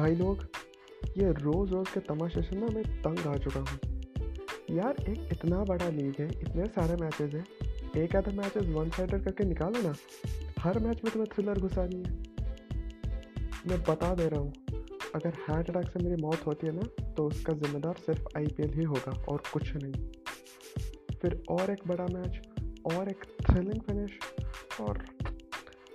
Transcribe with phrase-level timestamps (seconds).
[0.00, 0.38] भाई लोग,
[1.18, 3.78] ये रोज़ रोज़ के तमाशे से ना मैं तंग आ चुका हूँ।
[4.70, 7.46] यार, एक इतना बड़ा लीग है, इतने सारे मैचेस हैं।
[8.02, 9.94] एक आधा मैचेस वन साइडर करके निकालो ना,
[10.58, 12.12] हर मैच में तुम्हें थ्रिलर घुसा घुसानी है।
[13.68, 14.52] मैं बता दे रहा हूँ,
[15.14, 18.84] अगर हार्ट अटैक से मेरी मौत होती है ना तो उसका जिम्मेदार सिर्फ़ आईपीएल ही
[18.84, 20.10] होगा और कुछ नहीं।
[21.22, 22.40] फिर और एक बड़ा मैच
[22.94, 24.18] और एक थ्रिलिंग फिनिश
[24.80, 25.04] और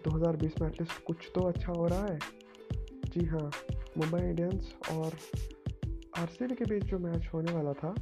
[0.03, 2.44] 2020 में एटलीस्ट कुछ तो अच्छा हो रहा है।
[3.17, 3.51] जी हाँ
[3.97, 5.11] मुंबई इंडियंस और
[6.17, 7.95] आर के बीच जो मैच होने वाला था,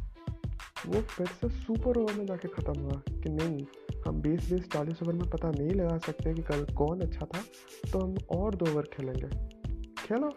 [0.88, 3.66] वो फिर से सुपर ओवर में जाके ख़त्म हुआ कि नहीं,
[4.08, 7.44] हम 20 बीस चालीस ओवर में पता नहीं लगा सकते कि कल कौन अच्छा था
[7.91, 9.48] तो हम और दो ओवर खेलेंगे।
[10.08, 10.30] खेलो।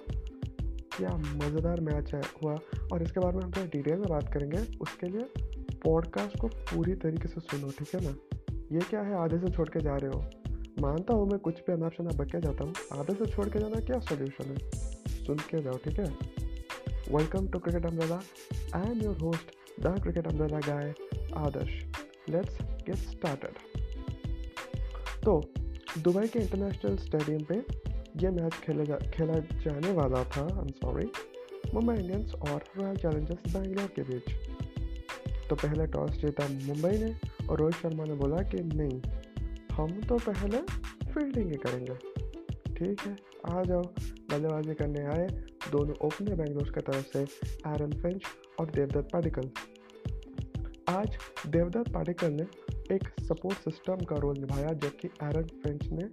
[0.97, 2.59] क्या मज़ेदार मैच है, हुआ।
[2.93, 5.25] और इसके बारे में हम थोड़ा डिटेल में बात करेंगे, उसके लिए
[5.85, 8.15] पॉडकास्ट को पूरी तरीके से सुनो, ठीक है ना?
[8.73, 10.25] ये क्या है, आधे से छोड़ के जा रहे हो?
[10.81, 13.81] मानता हूँ मैं कुछ भी अनाप शनाप बक जाता हूँ, आधे से छोड़ के जाना
[13.87, 14.57] क्या सोल्यूशन है?
[15.27, 16.07] सुन के जाओ, ठीक है?
[17.13, 18.21] Welcome to cricket umbrella
[18.75, 20.95] I am your host the cricket umbrella guy
[21.37, 21.73] Adarsh
[22.31, 23.55] let's get started
[25.25, 25.41] तो
[25.99, 27.55] दुबई के इंटरनेशनल स्टेडियम पे
[28.23, 31.07] ये मैच खेला जा, खेला जाने वाला था I am sorry
[31.75, 34.27] Mumbai Indians और रॉयल चैलेंजर्स बैंगलोर के बीच।
[35.49, 37.15] तो पहले टॉस जीता मुंबई ने
[37.49, 39.01] और रोहित शर्मा ने बोला कि नहीं
[39.77, 40.59] हम तो पहले
[41.13, 41.95] फील्डिंग ही करेंगे।
[42.75, 43.83] ठीक है, आ जाओ।
[44.31, 45.27] बल्लेबाजी करने आए
[45.73, 47.23] दोनों ओपनर बेंगलोर की तरफ़ से
[47.71, 48.23] एरन फिंच
[48.61, 49.51] और देवदत्त पाडिकल
[50.89, 52.47] आज देवदत्त पाडिकल ने
[52.95, 56.05] एक सपोर्ट सिस्टम का रोल निभाया, जबकि एरन फिंच ने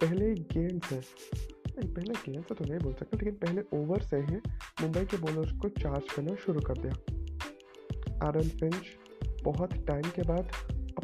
[0.00, 4.16] पहले गेंद से, नहीं, पहले गेंद से तो नहीं बोल सकते, लेकिन पहले ओवर से
[4.16, 4.36] ही
[4.82, 10.50] मुंबई के बॉलर्स को चार्ज करना शुरू कर दिया। एरन फिंच बहुत टाइम के बाद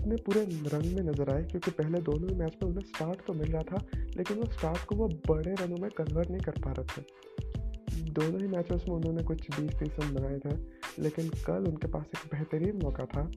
[0.00, 3.32] अपने पूरे रंग में नज़र आए, क्योंकि पहले दोनों ही मैच में उन्हें स्टार्ट तो
[3.34, 3.84] मिल रहा था,
[4.16, 8.40] लेकिन वो स्टार्ट को वो बड़े रनों में कन्वर्ट नहीं कर पा रहे थे। दोनों
[8.40, 10.56] ही मैचेस में उन्होंने कुछ बीस तीस रन बनाए थे,
[11.02, 13.30] लेकिन कल उनके पास एक बेहतरीन मौका था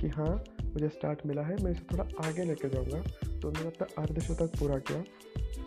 [0.00, 0.32] कि हाँ
[0.64, 3.00] मुझे स्टार्ट मिला है, मैं इसे थोड़ा आगे लेके जाऊँगा।
[3.40, 5.04] तो उन्होंने अपना अर्धशतक पूरा किया,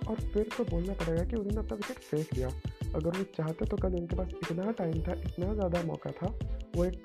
[0.09, 2.47] और फिर तो बोलना पड़ेगा कि उन्होंने अपना विकेट फेंक दिया
[2.95, 6.27] अगर वो चाहते तो कल उनके पास इतना टाइम था, इतना ज़्यादा मौका था,
[6.75, 7.01] वो एक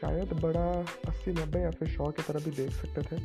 [0.00, 3.22] शायद बड़ा अस्सी, नब्बे या फिर सौ की तरह भी देख सकते थे।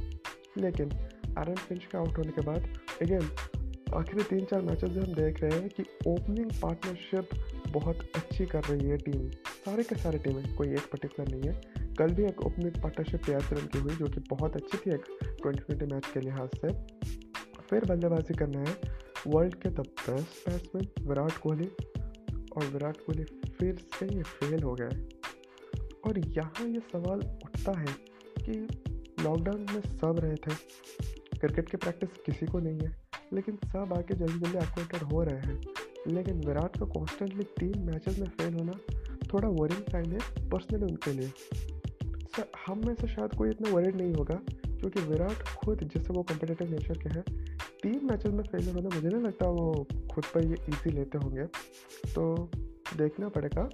[0.58, 0.92] लेकिन
[1.38, 3.30] आरन फिंच के आउट होने के बाद अगेन
[3.94, 7.30] आखिरी तीन चार मैचेस हम देख रहे हैं कि ओपनिंग पार्टनरशिप
[7.68, 11.62] बहुत अच्छी कर रही है टीम सारे के सारे टीमें कोई एक पर्टिकुलर नहीं है।
[11.96, 15.60] कल भी एक ओपनिंग पार्टनरशिप तैयार की हुई, जो कि बहुत अच्छी थी एक ट्वेंटी
[15.60, 16.74] ट्वेंटी मैच के लिहाज से।
[17.70, 18.78] फिर बल्लेबाजी करना है
[19.28, 21.70] वर्ल्ड के the best batsman Virat Kohli.
[22.58, 25.21] और विराट कोहली फिर से ये फेल हो गए।
[26.08, 27.96] और यहाँ ये सवाल उठता है
[28.40, 28.52] कि
[29.24, 30.56] लॉकडाउन में सब रहे थे।
[31.40, 32.96] क्रिकेट की प्रैक्टिस किसी को नहीं है,
[33.34, 35.62] लेकिन सब आके जल्दी जल्दी एक्वेटेड हो रहे हैं।
[36.08, 38.72] लेकिन विराट को कॉन्स्टेंटली तीन मैचेस में फेल होना
[39.34, 41.32] थोड़ा वरिंग साइन है पर्सनली उनके लिए।
[42.36, 44.36] सर हम में से शायद कोई इतना वरिड नहीं होगा,
[44.68, 47.24] क्योंकि विराट खुद जिससे वो कम्पिटेटिव नेचर के हैं,
[47.84, 51.46] तीन मैचेस में फेल होना मुझे नहीं लगता वो खुद पर ये ईजी लेते होंगे।
[52.14, 52.52] तो
[52.98, 53.70] देखना पड़ेगा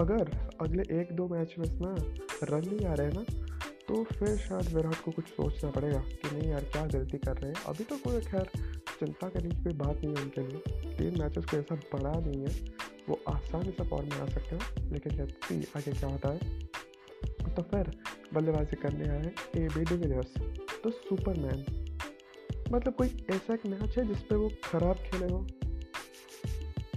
[0.00, 0.30] अगर
[0.60, 1.94] अगले एक दो मैच में ना
[2.42, 3.46] रन नहीं आ रहे हैं ना
[3.88, 7.50] तो फिर शायद विराट को कुछ सोचना पड़ेगा कि नहीं यार, क्या गलती कर रहे
[7.50, 8.50] हैं। अभी तो कोई, खैर,
[9.00, 12.40] चिंता करने की कोई बात नहीं है उनके लिए। तीन मैचेस को ऐसा बड़ा नहीं
[12.42, 12.72] है।
[13.08, 16.38] वो आसानी से फॉर्म में आ सकते हैं, लेकिन लेट्स आगे क्या होता है
[17.54, 17.90] तो फिर
[18.34, 20.34] बल्लेबाजी करने आए ए बी डिविलियर्स
[20.84, 21.64] तो सुपरमैन
[22.72, 25.46] मतलब कोई ऐसा एक मैच है जिसपे वो ख़राब खेले हो?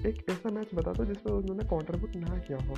[0.06, 2.76] एक ऐसा मैच बता दो जिसमें उन्होंने कॉन्ट्रीब्यूट ना किया हो।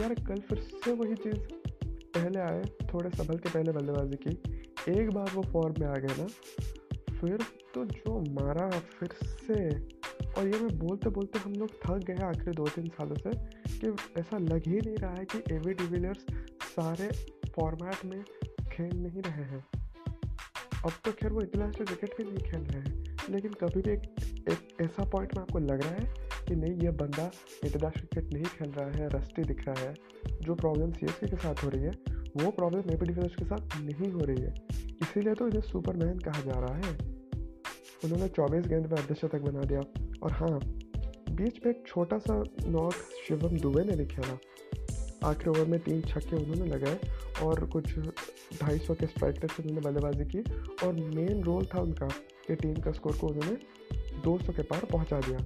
[0.00, 1.40] यार कल फिर से वही चीज़।
[1.86, 2.62] पहले आए
[2.92, 6.26] थोड़े संभल के पहले बल्लेबाजी की। एक बार वो फॉर्म में आ गए ना
[7.12, 7.38] फिर
[7.74, 9.68] तो जो मारा फिर से।
[10.32, 13.30] और ये मैं बोलते बोलते हम लोग थक गए आखिरी दो तीन सालों से
[13.78, 16.26] कि ऐसा लग ही नहीं रहा है कि ए वी डिविलियर्स
[16.64, 17.08] सारे
[17.48, 18.22] फॉर्मेट में
[18.70, 19.64] खेल नहीं रहे हैं।
[20.84, 24.02] अब तो खैर वो इंटरनेशनल क्रिकेट भी नहीं खेल रहे हैं लेकिन कभी भी एक,
[24.50, 26.14] एक ऐसा पॉइंट में आपको लग रहा है
[26.48, 27.30] कि नहीं ये बंदा
[27.64, 29.94] इंटरनेशनल क्रिकेट नहीं खेल रहा है रस्टी दिख रहा है।
[30.40, 31.90] जो प्रॉब्लम सी एस के साथ हो रही है,
[32.36, 34.54] वो प्रॉब्लम ए पी के साथ नहीं हो रही है।
[35.02, 36.98] इसीलिए तो इन्हें सुपरमैन कहा जा रहा है।
[38.04, 39.80] उन्होंने 24 गेंद में अर्धशतक बना दिया।
[40.22, 40.60] और हाँ
[41.36, 44.38] बीच में एक छोटा सा नॉक शिवम दुबे ने भी खेला
[45.24, 47.00] आखिरी ओवर में तीन छक्के उन्होंने लगाए
[47.42, 47.98] और कुछ
[48.62, 50.38] ढाई सौ के स्ट्राइक से उन्होंने बल्लेबाजी की।
[50.86, 52.06] और मेन रोल था उनका
[52.46, 53.82] कि टीम का स्कोर को उन्होंने
[54.20, 55.38] 200 के पार पहुँचा दिया।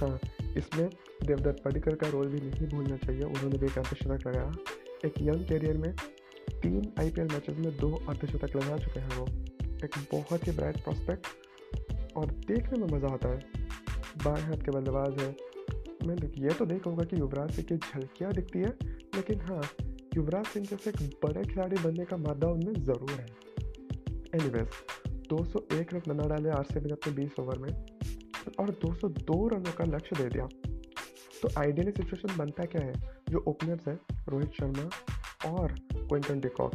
[0.00, 0.18] हाँ
[0.56, 0.88] इसमें
[1.24, 4.52] देवदत्त पडिकर का रोल भी नहीं भूलना चाहिए, उन्होंने भी एक अर्धशतक लगाया
[5.04, 5.92] एक यंग कैरियर में
[6.52, 9.26] तीन आई पी मैचेस में दो अर्धशतक लगा चुके हैं वो।
[9.84, 13.38] एक बहुत ही ब्राइट प्रॉस्पेक्ट और देखने में मज़ा आता है।
[14.24, 15.28] बाएँ हाथ के बल्लेबाज है।
[16.06, 18.70] मैंने ये तो देखा होगा कि युवराज सिंह की झलकियाँ दिखती है,
[19.14, 19.62] लेकिन हाँ
[20.16, 23.26] युवराज सिंह जैसे एक बड़े खिलाड़ी बनने का मादा उनमें ज़रूर है।
[24.34, 24.68] एनीवेज
[25.28, 27.86] 201 रन बना डाले आर सी ने अपने 20 ओवर में
[28.60, 30.48] और 202 रनों का लक्ष्य दे दिया।
[31.42, 32.92] तो आइडियली सिचुएशन बनता क्या है?
[33.30, 34.90] जो ओपनर्स है, रोहित शर्मा
[35.50, 36.74] और क्विंटन डिकॉक।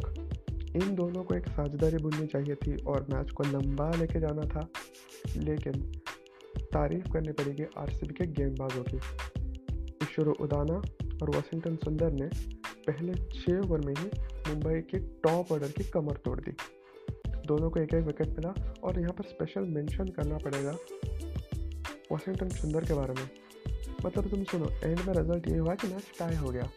[0.50, 4.68] इन दोनों को एक साझेदारी बुननी चाहिए थी और मैच को लंबा लेके जाना था,
[5.36, 5.72] लेकिन
[6.58, 8.96] तारीफ़ करनी पड़ेगी आरसीबी के गेंदबाजों की।
[10.02, 10.74] ईश्वर उदाना
[11.22, 12.30] और वाशिंगटन सुंदर ने
[12.90, 14.10] पहले छः ओवर में ही
[14.48, 16.52] मुंबई के टॉप ऑर्डर की कमर तोड़ दी।
[17.46, 18.54] दोनों को एक एक विकेट मिला
[18.84, 20.72] और यहाँ पर स्पेशल मेंशन करना पड़ेगा
[22.12, 23.30] वाशिंगटन सुंदर के बारे में।
[24.06, 26.70] मतलब तुम सुनो एंड में रिज़ल्ट ये हुआ कि मैच टाई हो गया।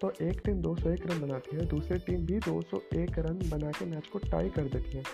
[0.00, 4.06] तो एक टीम 201 रन बनाती है, दूसरी टीम भी 201 रन बना के मैच
[4.06, 5.04] को टाई कर देती है।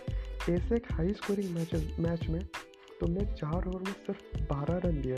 [0.56, 2.40] ऐसे एक हाई स्कोरिंग मैच मैच में
[3.00, 5.16] तुमने चार ओवर में सिर्फ़ बारह रन दिए।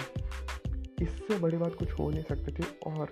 [1.03, 3.09] इससे बड़ी बात कुछ हो नहीं सकती थी और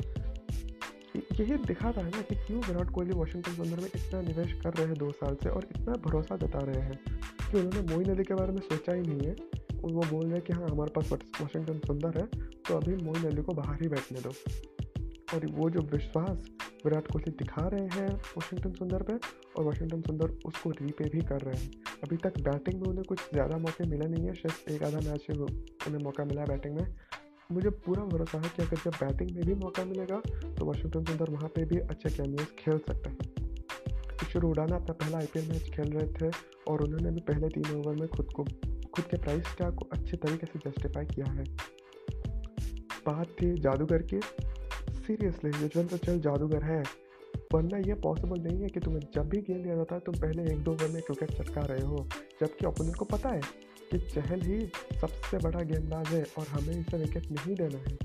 [1.40, 4.86] यही दिखाता है ना कि क्यों विराट कोहली वाशिंगटन सुंदर में इतना निवेश कर रहे
[4.86, 6.98] हैं दो साल से और इतना भरोसा जता रहे हैं
[7.42, 9.34] कि उन्होंने मोइन अली के बारे में सोचा ही नहीं है।
[9.82, 12.26] वो बोल रहे हैं कि हाँ हमारे पास वाशिंगटन सुंदर है
[12.60, 14.32] तो अभी मोइन अली को बाहर ही बैठने दो।
[15.34, 16.48] और वो जो विश्वास
[16.84, 19.14] विराट कोहली दिखा रहे हैं वाशिंगटन सुंदर पे,
[19.56, 21.70] और वाशिंगटन सुंदर उसको रीपे भी कर रहे हैं।
[22.04, 25.26] अभी तक बैटिंग में उन्हें कुछ ज़्यादा मौके मिले नहीं है शायद एक आधा मैच
[25.30, 26.86] में उन्हें मौका मिला बैटिंग में।
[27.52, 30.20] मुझे पूरा भरोसा है कि अगर जब बैटिंग में भी मौका मिलेगा
[30.54, 35.18] तो वाशिंगटन सुंदर वहाँ पे भी अच्छे कैमियोज खेल सकते हैं। शुरू उड़ाना अपना पहला
[35.18, 36.30] आईपीएल मैच खेल रहे थे
[36.68, 38.44] और उन्होंने भी पहले तीन ओवर में खुद को,
[38.86, 41.44] खुद के प्राइस टैग को अच्छे तरीके से जस्टिफाई किया है।
[43.06, 44.20] बात थी जादूगर की।
[45.00, 46.82] सीरियसली युजवेंद्र चल जादूगर है।
[47.54, 50.42] वरना ये पॉसिबल नहीं है कि तुम्हें जब भी गेंद दिया जाता है, तुम पहले
[50.42, 52.06] एक दो ओवर में क्रिकेट चटका रहे हो,
[52.40, 53.40] जबकि अपोनेंट को पता है।
[53.92, 54.66] कि चहल ही
[55.00, 57.98] सबसे बड़ा गेंदबाज है और हमें इसे विकेट नहीं देना है।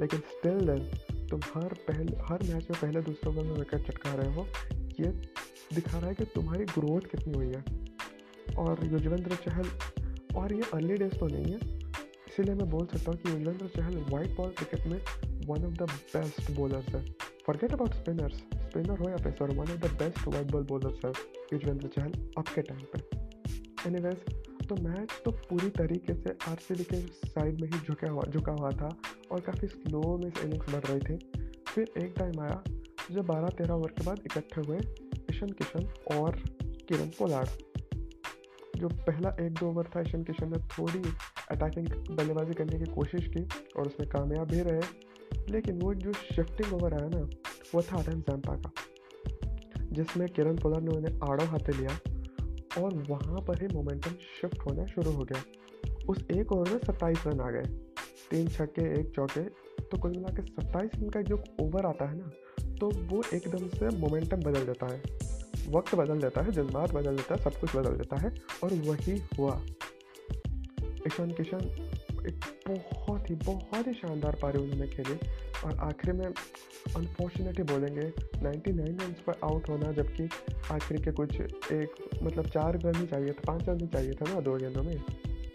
[0.00, 0.90] लेकिन स्टिल देन
[1.26, 5.06] तुम हर पहले, हर मैच में पहले दूसरे ओवर में विकेट चटका रहे हो। ये
[5.74, 7.64] दिखा रहा है कि तुम्हारी ग्रोथ कितनी हुई है।
[8.54, 9.70] और युजवेंद्र चहल,
[10.36, 11.58] और ये अर्ली डेज़ तो नहीं है।
[12.28, 14.98] इसीलिए मैं बोल सकता हूँ कि Yuzvendra Chahal white ball cricket में
[15.46, 17.14] one of the best bowlers है।
[17.46, 21.12] फॉरगेट अबाउट स्पिनर्स स्पिनर हो या pacer one of the best white ball bowlers है
[21.52, 23.18] युजवेंद्र चहल अब के टाइम पे।
[23.88, 24.16] एनीवेज
[24.68, 28.70] तो मैच तो पूरी तरीके से आर के साइड में ही झुका हुआ झुका हुआ
[28.70, 28.88] था
[29.30, 31.16] और काफ़ी स्लो में इनिंग्स बढ़ रही थी।
[31.68, 32.62] फिर एक टाइम आया
[33.10, 34.78] जब बारह तेरह ओवर के बाद इकट्ठे हुए
[35.30, 36.36] ईशन किशन और
[36.88, 37.46] किरण पोलाड
[38.76, 41.02] जो पहला एक दो ओवर था ईशन किशन ने थोड़ी
[41.50, 43.44] अटैकिंग बल्लेबाजी करने की कोशिश की
[43.76, 47.20] और उसमें कामयाब भी रहे। लेकिन वो जो शिफ्टिंग ओवर आया ना,
[47.74, 48.72] वो था आदम जैम्पा का,
[49.92, 51.98] जिसमें किरण पोलाड ने उन्हें आड़ो हाथे लिया।
[52.78, 54.10] और वहाँ पर ही मोमेंटम
[54.40, 55.42] शिफ्ट होना शुरू हो गया।
[56.08, 57.62] उस एक ओवर में सत्ताईस रन आ गए।
[58.30, 59.42] तीन छक्के, एक चौके
[59.82, 62.30] तो कुल मिला के सत्ताईस रन का जो ओवर आता है ना
[62.76, 65.02] तो वो एकदम से मोमेंटम बदल देता है।
[65.70, 68.34] वक्त बदल देता है, जज्बात बदल देता है, सब कुछ बदल देता है
[68.64, 69.60] और वही हुआ।
[71.06, 71.58] ईशान किशन
[72.68, 75.18] बहुत ही बहुत ही शानदार पारी उन्होंने खेली।
[75.64, 76.26] और आखिर में
[76.96, 78.12] अनफॉर्चुनेटली बोलेंगे
[78.42, 80.28] 99 रन पर आउट होना, जबकि
[80.70, 81.40] आखिर के कुछ
[81.72, 84.82] एक मतलब चार रन ही चाहिए था, पाँच रन ही चाहिए था ना दो गेंदों
[84.82, 85.02] में।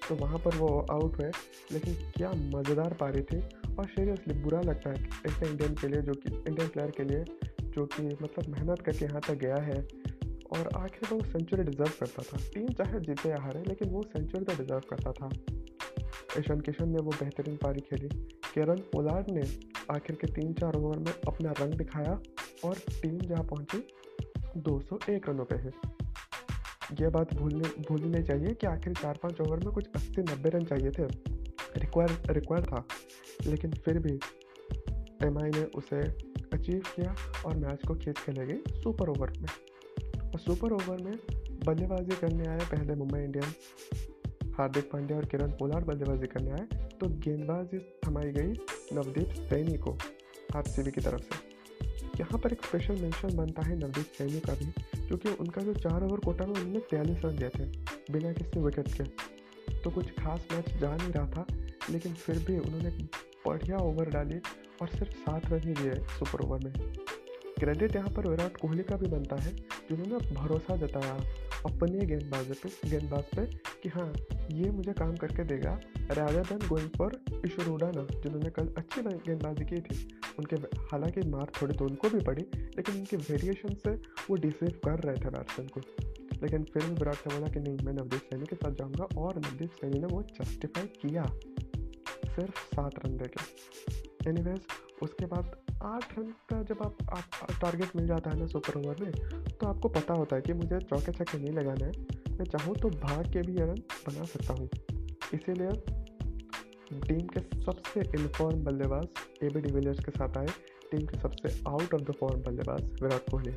[0.10, 1.32] तो वहाँ पर वो आउट हुए।
[1.72, 3.40] लेकिन क्या मज़ेदार पारी थी।
[3.76, 7.24] और सीरियसली बुरा लगता है ऐसे इंडियन के लिए, जो कि इंडियन प्लेयर के लिए,
[7.62, 9.88] जो कि मतलब मेहनत करके यहाँ तक गया है।
[10.52, 14.46] और आखिर वो सेंचुरी डिज़र्व करता था। टीम चाहे जीते या हारे, लेकिन वो सेंचुरी
[14.46, 15.30] तो डिज़र्व करता था।
[16.40, 18.08] ईशान किशन ने वो बेहतरीन पारी खेली।
[18.54, 19.42] केरन पोलार्ड ने
[19.92, 22.20] आखिर के तीन चार ओवर में अपना रंग दिखाया
[22.66, 23.88] और टीम जहाँ पहुँची
[24.58, 25.72] 201 रनों पे है।
[27.02, 30.50] ये बात भूलने, भूलनी नहीं चाहिए कि आखिर चार पाँच ओवर में कुछ अस्सी नब्बे
[30.50, 31.04] रन चाहिए थे।
[31.78, 32.86] रिक्वायर रिक्वायर था।
[33.46, 34.20] लेकिन फिर भी
[35.28, 36.02] एमआई ने उसे
[36.54, 37.16] अचीव किया
[37.46, 39.50] और मैच को खींच के ले गई सुपर ओवर में।
[40.30, 41.18] और सुपर ओवर में
[41.66, 43.56] बल्लेबाजी करने आए पहले मुंबई इंडियंस
[44.60, 48.54] हार्दिक पांड्या और किरण पोलार बल्लेबाजी करने आए तो गेंदबाजी थमाई गई
[48.96, 49.98] नवदीप सैनी को
[50.56, 51.48] आरसीबी की तरफ़ से।
[52.20, 54.66] यहाँ पर एक स्पेशल मेंशन बनता है नवदीप सैनी का भी,
[54.98, 57.66] क्योंकि उनका जो चार ओवर कोटा में उन्होंने बयालीस रन दिए थे,
[58.14, 59.04] बिना किसी विकेट के।
[59.74, 61.46] तो कुछ खास मैच जा नहीं रहा था,
[61.90, 62.90] लेकिन फिर भी उन्होंने
[63.46, 64.40] बढ़िया ओवर डाली
[64.82, 66.74] और सिर्फ़ सात रन ही दिए सुपर ओवर में।
[67.60, 69.56] क्रेडिट यहाँ पर विराट कोहली का भी बनता है,
[69.90, 71.18] जिन्होंने भरोसा जताया।
[71.66, 73.46] अपने गेंदबाज पे गेंदबाज पे
[73.82, 74.12] कि हाँ
[74.52, 75.80] ये मुझे काम करके देगा
[76.12, 79.98] rather than going for Isuru Udana जिन्होंने कल अच्छी गेंदबाजी की थी।
[80.40, 82.42] उनके हालाँकि मार थोड़ी तो उनको भी पड़ी,
[82.78, 83.92] लेकिन उनके वेरिएशन से
[84.30, 85.82] वो डिसीव कर रहे थे बैट्समैन को।
[86.44, 89.38] लेकिन फिर भी विराट ने बोला कि नहीं, मैं नवदीप सैनी के साथ जाऊँगा, और
[89.38, 91.26] नवदीप सैनी ने वो जस्टिफाई किया,
[92.36, 94.62] सिर्फ़ सात रन दे के एनीवेज
[95.04, 98.96] उसके बाद आठ रन का जब आप, आप टारगेट मिल जाता है ना सुपर ओवर
[99.02, 99.12] में
[99.50, 101.92] तो आपको पता होता है कि मुझे चौके छक्के नहीं लगाना है।
[102.38, 104.70] मैं चाहूँ तो भाग के भी ये रन बना सकता हूँ।
[105.34, 105.72] इसीलिए
[107.00, 109.08] टीम के सबसे इन्फॉर्म बल्लेबाज
[109.44, 110.48] ए बी डिविलियर्स के साथ आए।
[110.92, 113.54] टीम के सबसे आउट ऑफ़ द फॉर्म बल्लेबाज विराट कोहली।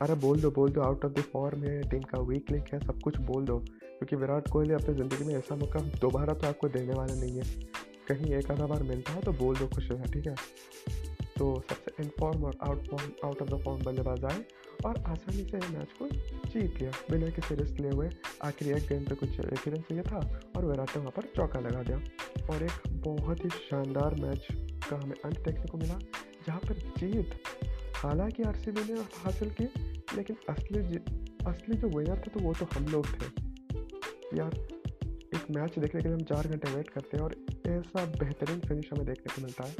[0.00, 2.80] अरे बोल दो बोल दो आउट ऑफ़ द फॉर्म है टीम का वीक लिंक है
[2.80, 6.68] सब कुछ बोल दो। क्योंकि विराट कोहली अपनी ज़िंदगी में ऐसा मौका दोबारा तो आपको
[6.68, 7.44] देने वाला नहीं है।
[8.08, 10.34] कहीं एक आधा बार मिलता है तो बोल दो खुश है ठीक है?
[11.38, 14.44] तो सबसे इनफॉर्म और out form out of the form बल्लेबाज आए
[14.86, 18.10] और आसानी से मैच को जीत लिया। बिना किसी रिस्क लिए हुए
[18.44, 20.18] आखिरी एक गेंद पे कुछ एक रन चाहिए था
[20.56, 21.98] और विराट ने वहाँ पर चौका लगा दिया।
[22.50, 24.46] और एक बहुत ही शानदार मैच
[24.88, 25.98] का हमें अंत देखने को मिला
[26.46, 27.34] जहाँ पर जीत
[27.96, 29.64] हालाँकि आर ने हासिल की
[30.16, 30.96] लेकिन असली
[31.46, 33.26] असली जो विनर थे तो वो तो हम लोग थे।
[34.36, 34.54] यार
[35.34, 37.34] एक मैच देखने के लिए हम चार घंटे वेट करते हैं और
[37.68, 39.72] ऐसा बेहतरीन फिनिश हमें देखने को मिलता हाँ,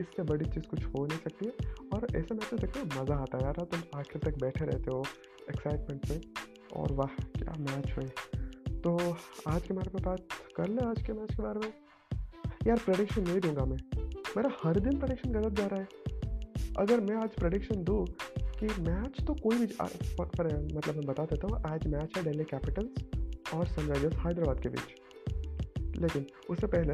[0.00, 1.52] इससे बड़ी चीज़ कुछ हो नहीं सकती है।
[1.94, 5.04] और ऐसे मैच देखने में मज़ा आता है यार, तुम आखिर तक बैठे रहते हो
[5.50, 6.20] एक्साइटमेंट में।
[6.76, 8.06] और वाह, क्या मैच हुई।
[8.80, 9.16] तो
[9.48, 10.26] आज के बारे में बात
[10.56, 11.72] कर ले आज के मैच के बारे में।
[12.66, 13.78] यार प्रडिक्शन नहीं दूँगा मैं।
[14.36, 15.88] मेरा हर दिन प्रडिक्शन गलत जा रहा है।
[16.78, 18.06] अगर मैं आज प्रडिक्शन दूँ
[18.38, 19.66] कि मैच तो कोई भी
[20.20, 23.04] पर मतलब मैं बता देता हूँ, आज मैच है दिल्ली कैपिटल्स
[23.54, 24.94] और सनराइजर्स हैदराबाद के बीच।
[25.96, 26.92] लेकिन उससे पहले,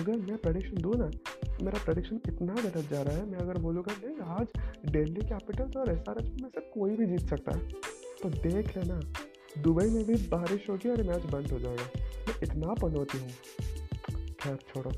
[0.00, 1.10] अगर मैं प्रडिक्शन दूँ ना
[1.62, 5.90] मेरा प्रडिक्शन इतना गलत जा रहा है, मैं अगर बोलूँगा नहीं आज डेली कैपिटल्स और
[5.90, 7.68] एस आर एच में से कोई भी जीत सकता है
[8.22, 9.00] तो देख लेना,
[9.58, 11.84] दुबई में भी बारिश होगी और मैच बंद हो जाएगा।
[12.28, 13.30] मैं इतना पनौती हूँ।
[14.34, 14.90] खैर, छोड़ो।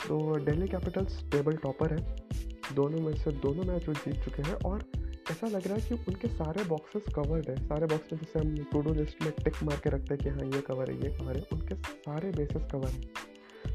[0.00, 4.54] तो डेली कैपिटल्स टेबल टॉपर है। दोनों में से दोनों मैच वो जीत चुके हैं
[4.66, 4.84] और
[5.30, 8.54] ऐसा लग रहा है कि उनके सारे बॉक्सेस कवर्ड है। सारे बॉक्स में जैसे हम
[8.72, 11.16] टू डू लिस्ट में टिक मार के रखते हैं कि हाँ ये कवर है, ये
[11.18, 13.02] कवर है, उनके सारे बेसिस कवर हैं।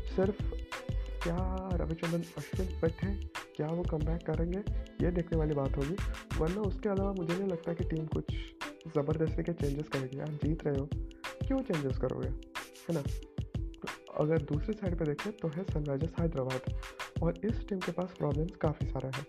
[0.10, 0.44] सिर्फ़
[1.24, 3.30] क्या रविचंद्रन अश्विन फिट हैं?
[3.56, 4.60] क्या वो कम करेंगे?
[5.06, 5.96] ये देखने वाली बात होगी।
[6.40, 8.24] वरना उसके अलावा मुझे नहीं लगता कि टीम कुछ
[8.88, 10.90] ज़बरदस्ती के चेंजेस करेगी। आप जीत रहे हो।
[11.48, 12.28] क्यों चेंजेस करोगे?
[12.28, 13.04] है ना?
[14.20, 16.82] अगर दूसरी साइड पे देखें तो है सनराइजर्स हैदराबाद।
[17.24, 19.26] और इस टीम के पास प्रॉब्लम्स काफ़ी सारा है।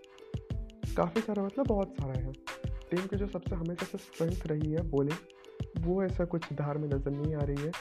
[0.95, 2.33] काफ़ी सारा मतलब बहुत सारा है।
[2.67, 5.17] टीम की जो सबसे हमेशा से स्ट्रेंथ रही है बॉलिंग
[5.79, 7.73] वो ऐसा कुछ धार में नज़र नहीं आ रही है।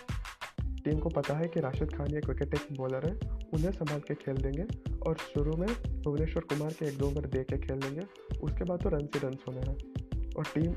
[0.84, 4.36] टीम को पता है कि राशिद खान एक विकेट बॉलर है। उन्हें संभाल के खेल
[4.36, 4.66] देंगे
[5.08, 5.68] और शुरू में
[6.04, 8.02] भुवनेश्वर कुमार के एक दो ओवर दे के खेल देंगे,
[8.44, 9.78] उसके बाद तो रन से रन होने हैं।
[10.34, 10.74] और टीम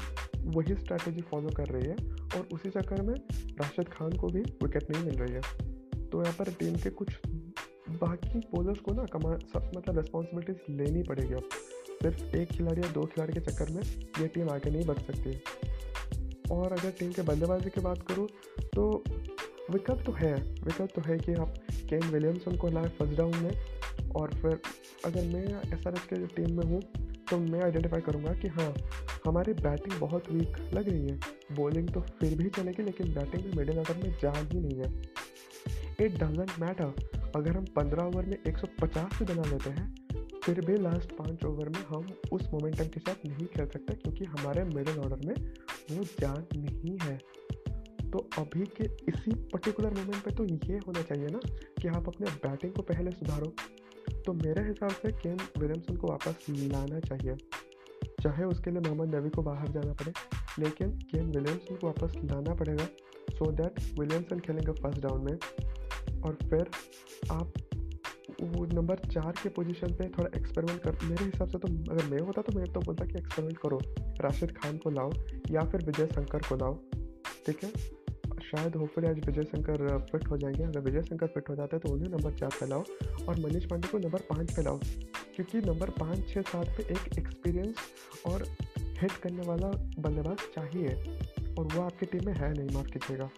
[0.50, 1.97] वही स्ट्रैटेजी फॉलो कर रही है
[2.37, 3.14] और उसी चक्कर में
[3.61, 7.09] राशिद खान को भी विकेट नहीं मिल रही है। तो यहाँ पर टीम के कुछ
[7.91, 11.49] बाकी बॉलर्स को ना कमा, सब मतलब रिस्पॉन्सिबिलिटीज लेनी पड़ेगी अब।
[12.02, 13.83] सिर्फ़ एक खिलाड़ी या दो खिलाड़ी के चक्कर में
[14.21, 15.41] ये टीम आगे नहीं बढ़ सकती।
[16.50, 18.26] और अगर टीम के बल्लेबाजी की बात करूँ
[18.75, 19.05] तो
[19.71, 21.55] विकल्प तो है विकल्प तो है कि आप
[21.93, 24.61] केन विलियमसन को लाए फ़र्स्ट डाउन में। और फिर
[25.07, 26.81] अगर मैं एस आर एच के टीम में हूँ
[27.31, 28.73] तो मैं आइडेंटिफाई करूँगा कि हाँ
[29.27, 31.19] हमारी बैटिंग बहुत वीक लग रही है।
[31.57, 34.91] बॉलिंग तो फिर भी चलेगी, लेकिन बैटिंग में मिडिल ऑर्डर में जान ही नहीं है।
[36.01, 39.95] इट डजेंट मैटर अगर हम पंद्रह ओवर में एक सौ पचास भी बना लेते हैं,
[40.45, 44.25] फिर भी लास्ट पाँच ओवर में हम उस मोमेंटम के साथ नहीं खेल सकते, क्योंकि
[44.27, 45.35] हमारे मिडिल ऑर्डर में
[45.91, 47.19] वो जान नहीं है।
[48.12, 51.38] तो अभी के इसी पर्टिकुलर मोमेंट पे तो ये होना चाहिए ना
[51.81, 53.52] कि आप अपने बैटिंग को पहले सुधारो।
[54.26, 57.37] तो मेरे हिसाब से केन विलियमसन को वापस लाना चाहिए।
[58.23, 60.12] चाहे उसके लिए मोहम्मद नबी को बाहर जाना पड़े,
[60.59, 62.85] लेकिन केन विलियमसन को वापस लाना पड़ेगा
[63.31, 65.37] सो दैट विलियमसन खेलेंगे फ़र्स्ट डाउन में।
[66.23, 66.71] और फिर
[67.33, 67.52] आप
[68.42, 72.21] वो नंबर चार के पोजीशन पे थोड़ा एक्सपेरिमेंट कर, मेरे हिसाब से तो अगर मैं
[72.21, 73.81] होता तो मैं तो बोलता कि एक्सपेरिमेंट करो।
[74.21, 75.12] राशिद खान को लाओ,
[75.50, 76.75] या फिर विजय शंकर को लाओ,
[77.47, 77.71] ठीक है?
[78.43, 81.83] शायद होपफुली आज विजय शंकर फिट हो जाएँगे। अगर विजय शंकर फिट हो जाते हैं
[81.87, 82.85] तो उन्हें नंबर चार पे लाओ।
[83.29, 84.81] और मनीष पांडे को नंबर पाँच पे लाओ।
[85.37, 87.75] क्योंकि नंबर पाँच छः सात पे एक एक्सपीरियंस
[88.27, 88.45] और
[88.79, 89.69] हिट करने वाला
[89.99, 91.19] बल्लेबाज चाहिए।
[91.59, 93.31] और वो आपकी टीम में है नहीं, माफ़ कीजिएगा।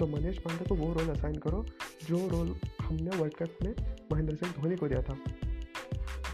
[0.00, 1.66] तो मनीष पांडे को वो रोल असाइन करो,
[2.08, 3.74] जो रोल हमने वर्ल्ड कप में
[4.12, 5.16] महेंद्र सिंह धोनी को दिया था।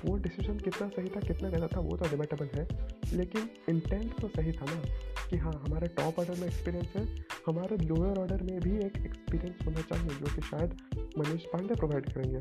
[0.05, 4.29] वो डिसीज़न कितना सही था, कितना गलत था, वो तो डिबेटेबल है। लेकिन इंटेंट तो
[4.29, 4.83] सही था ना,
[5.31, 9.67] कि हाँ हमारे टॉप ऑर्डर में एक्सपीरियंस है। हमारे लोअर ऑर्डर में भी एक एक्सपीरियंस
[9.67, 10.77] होना चाहिए, जो कि शायद
[11.19, 12.41] मनीष पांडे प्रोवाइड करेंगे।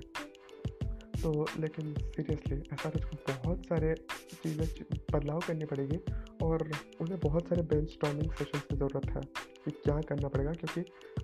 [1.21, 3.93] तो लेकिन सीरियसली ऐसा को बहुत सारे
[4.33, 4.67] चीज़ें
[5.13, 5.97] बदलाव करनी पड़ेगी
[6.43, 6.63] और
[7.01, 9.21] उन्हें बहुत सारे बेंच स्टॉमिंग सेशन की ज़रूरत है
[9.65, 10.81] कि क्या करना पड़ेगा, क्योंकि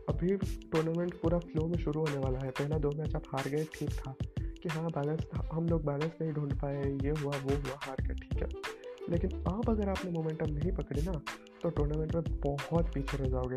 [0.09, 0.35] अभी
[0.67, 3.89] टूर्नामेंट पूरा फ्लो में शुरू होने वाला है। पहला दो मैच आप हार गए, ठीक
[3.91, 4.15] था
[4.61, 8.13] कि हाँ बैलेंस हम लोग बैलेंस नहीं ढूंढ पाए, ये हुआ, वो हुआ, हार गए,
[8.15, 8.77] ठीक है।
[9.09, 11.21] लेकिन अब अगर आपने मोमेंटम नहीं पकड़ी ना
[11.61, 13.55] तो टूर्नामेंट में बहुत पीछे रह जाओगे।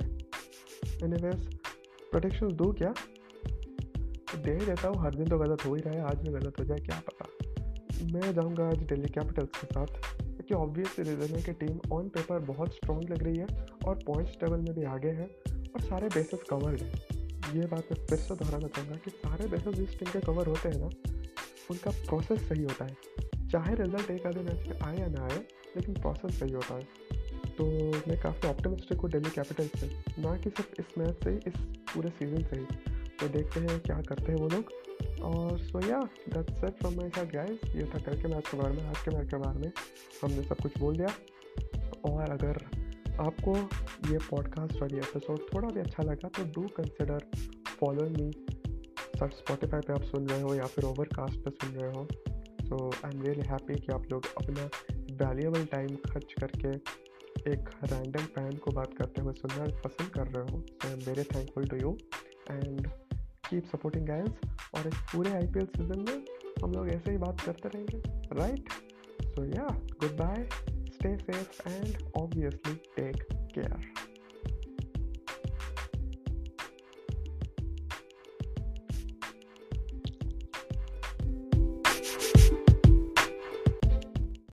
[1.04, 1.46] एनी वेज
[2.10, 2.94] प्रोटेक्शन दो क्या?
[4.36, 6.64] दे देता हूँ, हर दिन तो गलत हो ही रहा है, आज भी गलत हो
[6.64, 7.26] जाए, क्या पता।
[8.12, 9.86] मैं जाऊँगा आज दिल्ली कैपिटल्स के साथ,
[10.22, 13.46] क्योंकि ऑब्वियस रीज़न है कि टीम ऑन पेपर बहुत स्ट्रॉन्ग लग रही है,
[13.86, 15.26] और पॉइंट्स टेबल में भी आगे है,
[15.74, 16.92] और सारे बेसिस कवर्ड हैं।
[17.54, 20.68] ये बात मैं फिर से दोहराना चाहूँगा कि सारे बेसिस जिस टीम के कवर होते
[20.68, 20.90] हैं ना,
[21.70, 22.96] उनका प्रोसेस सही होता है।
[23.52, 25.38] चाहे रिज़ल्ट एक आधे मैच में आए या ना आए,
[25.76, 26.84] लेकिन प्रोसेस सही होता है।
[27.48, 27.64] तो
[28.08, 29.86] मैं काफ़ी ऑप्टिमिस्टिक हूँ डेली कैपिटल्स से।
[30.18, 31.54] ना कि सिर्फ़ इस मैच से ही इस
[31.94, 32.64] पूरे सीज़न से ही।
[33.20, 34.72] तो देखते हैं क्या करते हैं वो लोग।
[35.22, 38.56] और so yeah that's it from my side guys ये था कल के मैच के
[38.56, 39.72] बारे में, आज के मैच के बारे में।
[40.22, 41.08] हमने सब कुछ बोल दिया।
[42.04, 42.64] और अगर
[43.20, 43.56] आपको
[44.12, 47.18] ये पॉडकास्ट और ये एपिसोड थोड़ा भी अच्छा लगा तो do consider
[47.80, 48.32] follow me
[49.16, 52.08] sir Spotify पे आप सुन रहे हो या फिर ओवरकास्ट पे सुन रहे हो।
[52.72, 54.62] So I am really happy कि आप लोग अपना
[55.24, 56.68] वैल्यूएबल टाइम खर्च करके
[57.52, 60.98] एक रैंडम फ़ैन को बात करते हुए सुनना पसंद कर रहे हो। So I am
[60.98, 61.98] very thankful to you
[62.50, 62.86] and
[63.48, 64.30] keep supporting guys
[64.74, 66.24] और इस पूरे आई सीज़न में
[66.64, 68.02] हम लोग ऐसे ही बात करते रहेंगे
[68.40, 68.72] right
[69.22, 69.68] so yeah
[70.16, 70.48] goodbye
[70.94, 73.26] stay safe and obviously take
[73.58, 74.01] care.